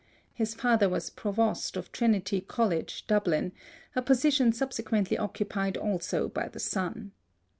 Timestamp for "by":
6.27-6.47